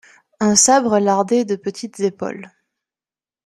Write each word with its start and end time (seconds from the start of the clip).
Un 0.39 0.55
sabre 0.55 0.97
lardait 0.97 1.45
de 1.45 1.55
petites 1.55 1.99
épaules. 1.99 2.49